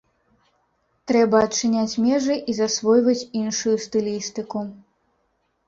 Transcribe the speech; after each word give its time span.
Трэба 1.11 1.41
адчыняць 1.47 1.99
межы 2.07 2.39
і 2.49 2.57
засвойваць 2.61 3.27
іншую 3.43 3.75
стылістыку. 3.87 4.67